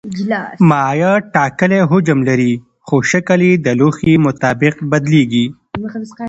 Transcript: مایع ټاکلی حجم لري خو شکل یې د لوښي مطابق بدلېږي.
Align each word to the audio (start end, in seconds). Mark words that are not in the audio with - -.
مایع 0.69 1.11
ټاکلی 1.33 1.79
حجم 1.89 2.19
لري 2.29 2.53
خو 2.85 2.95
شکل 3.11 3.39
یې 3.47 3.53
د 3.65 3.67
لوښي 3.79 4.13
مطابق 4.25 4.75
بدلېږي. 4.91 5.45